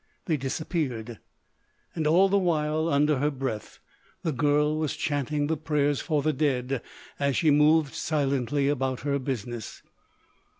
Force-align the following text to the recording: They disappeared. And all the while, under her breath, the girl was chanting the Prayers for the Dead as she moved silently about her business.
They 0.25 0.35
disappeared. 0.35 1.19
And 1.93 2.07
all 2.07 2.27
the 2.27 2.39
while, 2.39 2.89
under 2.89 3.19
her 3.19 3.29
breath, 3.29 3.77
the 4.23 4.31
girl 4.31 4.75
was 4.79 4.95
chanting 4.95 5.45
the 5.45 5.55
Prayers 5.57 6.01
for 6.01 6.23
the 6.23 6.33
Dead 6.33 6.81
as 7.19 7.37
she 7.37 7.51
moved 7.51 7.93
silently 7.93 8.67
about 8.67 9.01
her 9.01 9.19
business. 9.19 9.83